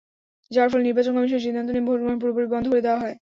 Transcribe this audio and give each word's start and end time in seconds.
যার 0.51 0.67
ফলে 0.71 0.83
নির্বাচন 0.83 1.13
কমিশনের 1.15 1.45
সিদ্ধান্ত 1.45 1.69
নিয়ে 1.71 1.87
ভোটগ্রহণ 1.87 2.17
পুরোপুরি 2.21 2.47
বন্ধ 2.53 2.65
করে 2.71 2.85
দেওয়া 2.85 3.01
হয়। 3.03 3.15